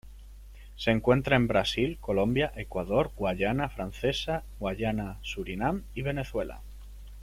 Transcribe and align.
Se 0.77 0.89
encuentra 0.89 1.35
en 1.35 1.47
Brasil, 1.47 1.99
Colombia, 1.99 2.51
Ecuador, 2.55 3.11
Guayana 3.15 3.69
Francesa, 3.69 4.43
Guayana, 4.57 5.19
Surinam 5.21 5.83
y 5.93 6.01
Venezuela. 6.01 6.61